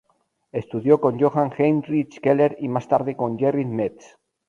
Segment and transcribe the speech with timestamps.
[0.51, 4.17] Estudió con Johann Heinrich Keller y más tarde con Gerrit Mets.